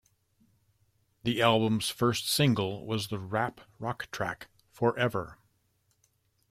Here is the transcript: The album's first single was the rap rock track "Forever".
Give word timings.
The 1.21 1.43
album's 1.43 1.91
first 1.91 2.27
single 2.27 2.87
was 2.87 3.09
the 3.09 3.19
rap 3.19 3.61
rock 3.77 4.09
track 4.09 4.47
"Forever". 4.71 5.37